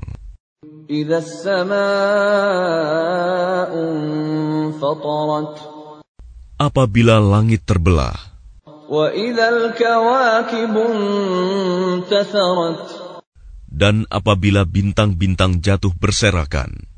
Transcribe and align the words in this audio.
Apabila 6.58 7.22
langit 7.22 7.62
terbelah. 7.62 8.18
Dan 13.70 14.02
apabila 14.10 14.66
bintang-bintang 14.66 15.62
jatuh 15.62 15.94
berserakan. 15.94 16.90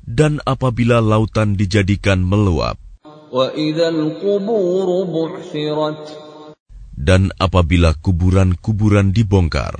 Dan 0.00 0.32
apabila 0.48 1.04
lautan 1.04 1.52
dijadikan 1.52 2.24
meluap, 2.24 2.80
dan 6.96 7.22
apabila 7.36 7.92
kuburan-kuburan 8.00 9.12
dibongkar, 9.12 9.76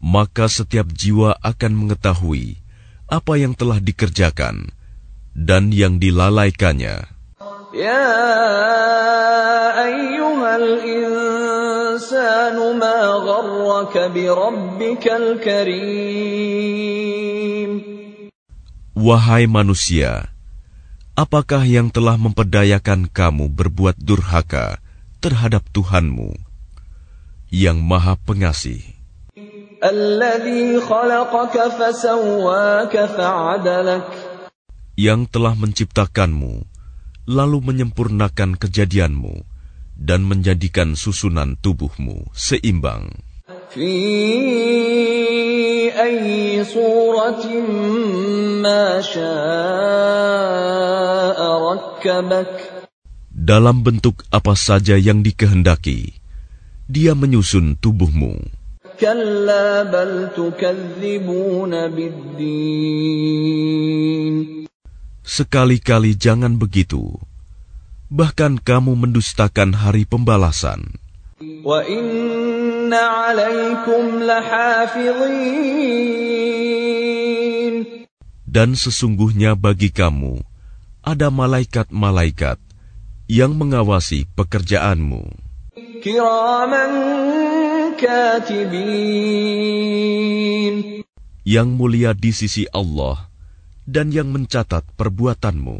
maka 0.00 0.44
setiap 0.48 0.86
jiwa 0.96 1.30
akan 1.44 1.72
mengetahui 1.76 2.56
apa 3.04 3.32
yang 3.36 3.52
telah 3.52 3.76
dikerjakan 3.84 4.72
dan 5.36 5.68
yang 5.76 6.00
dilalaikannya. 6.00 7.21
يا 7.73 8.07
أيها 9.85 10.55
الإنسان 10.55 12.57
ما 12.79 12.99
غرك 13.27 13.97
بربك 13.97 15.07
الكريم 15.07 16.57
Wahai 18.97 19.45
manusia, 19.45 20.33
apakah 21.13 21.61
yang 21.69 21.93
telah 21.93 22.17
memperdayakan 22.17 23.05
kamu 23.05 23.45
berbuat 23.45 23.93
durhaka 24.01 24.81
terhadap 25.21 25.61
Tuhanmu 25.69 26.33
yang 27.53 27.77
Maha 27.77 28.17
Pengasih, 28.17 28.81
الذي 29.77 30.81
خلقك 30.81 31.55
فسواك 31.77 32.93
فعدلك 32.97 34.09
yang 34.97 35.29
telah 35.29 35.53
menciptakanmu, 35.53 36.65
lalu 37.26 37.62
menyempurnakan 37.62 38.58
kejadianmu 38.58 39.46
dan 39.94 40.26
menjadikan 40.26 40.98
susunan 40.98 41.54
tubuhmu 41.60 42.26
seimbang. 42.34 43.12
Dalam 53.32 53.76
bentuk 53.80 54.16
apa 54.28 54.54
saja 54.54 54.96
yang 55.00 55.24
dikehendaki, 55.24 56.12
dia 56.84 57.16
menyusun 57.16 57.80
tubuhmu. 57.80 58.36
Kalla 59.00 59.88
bal 59.88 60.30
tukazzibuna 60.36 61.88
bid 61.88 62.38
Sekali-kali 65.22 66.18
jangan 66.18 66.58
begitu. 66.58 67.18
Bahkan 68.12 68.60
kamu 68.60 68.92
mendustakan 68.98 69.72
hari 69.72 70.04
pembalasan. 70.04 71.00
Wa 71.40 71.80
inna 71.86 73.32
alaikum 73.32 74.20
lahafidhin. 74.20 75.72
Dan 78.44 78.76
sesungguhnya 78.76 79.56
bagi 79.56 79.88
kamu 79.88 80.44
ada 81.00 81.32
malaikat-malaikat 81.32 82.60
yang 83.24 83.56
mengawasi 83.56 84.28
pekerjaanmu. 84.36 85.24
Kiraman 86.04 86.92
katibin. 87.96 89.22
Yang 91.48 91.68
mulia 91.72 92.12
di 92.12 92.30
sisi 92.36 92.68
Allah, 92.70 93.31
dan 93.86 94.14
yang 94.14 94.30
mencatat 94.30 94.86
perbuatanmu. 94.94 95.78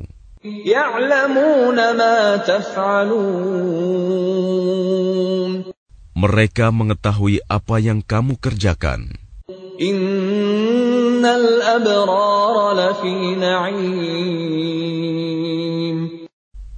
Mereka 6.12 6.66
mengetahui 6.74 7.36
apa 7.46 7.76
yang 7.78 8.02
kamu 8.02 8.38
kerjakan. 8.42 9.14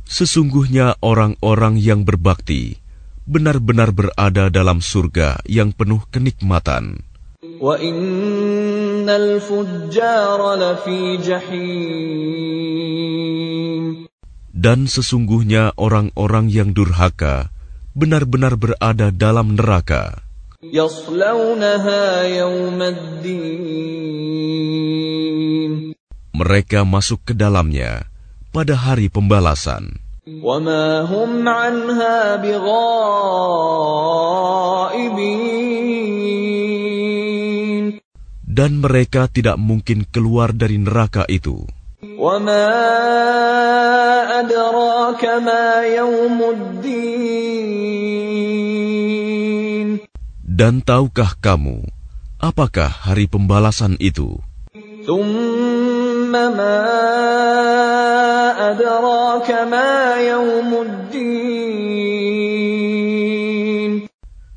Sesungguhnya 0.05 0.87
orang-orang 1.03 1.75
yang 1.81 2.07
berbakti 2.07 2.79
benar-benar 3.25 3.89
berada 3.91 4.53
dalam 4.53 4.85
surga 4.85 5.41
yang 5.49 5.73
penuh 5.73 6.05
kenikmatan. 6.13 7.01
وإن 9.04 9.10
الفجار 9.12 10.40
لفي 10.56 11.18
جحيم 11.20 12.80
Dan 14.60 14.92
sesungguhnya 14.92 15.72
orang-orang 15.80 16.52
yang 16.52 16.76
durhaka 16.76 17.48
benar-benar 17.96 18.60
berada 18.60 19.08
dalam 19.08 19.56
neraka. 19.56 20.20
يصلونها 20.60 22.24
يوم 22.28 22.80
الدين 22.84 23.80
Mereka 26.36 26.84
masuk 26.84 27.24
ke 27.24 27.34
dalamnya 27.36 28.04
pada 28.52 28.76
hari 28.76 29.08
pembalasan. 29.08 30.00
وما 30.28 31.02
هم 31.10 31.48
عنها 31.48 32.36
بغائبين 32.36 34.03
dan 38.55 38.79
mereka 38.79 39.27
tidak 39.27 39.59
mungkin 39.59 40.07
keluar 40.07 40.55
dari 40.55 40.79
neraka 40.79 41.27
itu. 41.27 41.67
Dan 50.55 50.75
tahukah 50.87 51.35
kamu 51.43 51.83
apakah 52.39 52.91
hari 53.11 53.27
pembalasan 53.27 53.99
itu? 53.99 54.39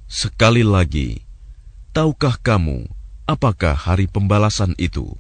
Sekali 0.08 0.62
lagi, 0.62 1.26
tahukah 1.98 2.38
kamu 2.46 2.97
apakah 3.27 3.75
hari 3.75 4.07
pembalasan 4.09 4.75
itu? 4.79 5.19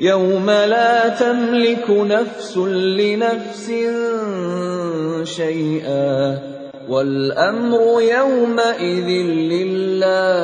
يوم 0.00 0.50
لا 0.50 1.14
تملك 1.14 1.86
نفس 1.86 2.56
لنفس 2.98 3.66
شيئا 5.22 6.18
والأمر 6.90 8.02
يومئذ 8.02 9.08
لله 9.54 10.34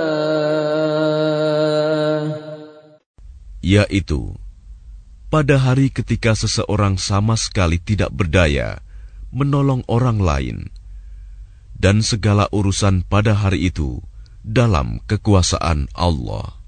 Yaitu, 3.60 4.41
pada 5.28 5.60
hari 5.60 5.93
ketika 5.93 6.32
seseorang 6.32 6.97
sama 6.97 7.37
sekali 7.37 7.76
tidak 7.76 8.09
berdaya 8.09 8.81
menolong 9.31 9.84
orang 9.84 10.19
lain, 10.19 10.59
dan 11.76 12.00
segala 12.00 12.48
urusan 12.50 13.04
pada 13.04 13.36
hari 13.36 13.68
itu 13.68 14.01
dalam 14.42 14.98
kekuasaan 15.04 15.92
Allah. 15.92 16.60